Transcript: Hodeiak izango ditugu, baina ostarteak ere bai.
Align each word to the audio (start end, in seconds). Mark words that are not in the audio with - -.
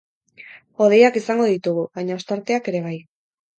Hodeiak 0.85 1.19
izango 1.21 1.47
ditugu, 1.51 1.85
baina 2.01 2.19
ostarteak 2.19 2.73
ere 2.75 2.85
bai. 2.91 2.99